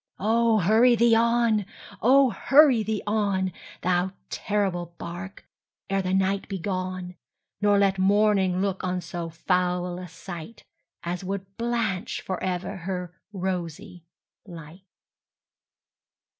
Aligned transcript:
Oh! 0.17 0.57
hurry 0.57 0.95
thee 0.95 1.13
on,—oh! 1.13 2.31
hurry 2.31 2.81
thee 2.81 3.03
on, 3.05 3.53
Thou 3.83 4.13
terrible 4.31 4.95
bark, 4.97 5.45
ere 5.91 6.01
the 6.01 6.11
night 6.11 6.49
be 6.49 6.57
gone, 6.57 7.13
Nor 7.61 7.77
let 7.77 7.99
morning 7.99 8.61
look 8.61 8.83
on 8.83 8.99
so 8.99 9.29
foul 9.29 9.99
a 9.99 10.07
sightAs 10.07 11.23
would 11.23 11.55
blanch 11.55 12.19
forever 12.21 12.77
her 12.77 13.13
rosy 13.31 14.03
light! 14.43 14.87